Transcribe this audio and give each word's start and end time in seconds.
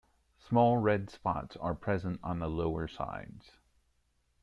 Small 0.39 0.77
red 0.77 1.11
spots 1.11 1.55
are 1.57 1.75
present 1.75 2.19
on 2.23 2.39
the 2.39 2.49
lower 2.49 2.87
sides. 2.87 3.51